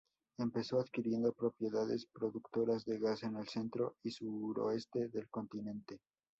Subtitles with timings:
[0.39, 5.99] Empezó adquiriendo propiedades productoras de gas en el centro y suroeste del continente.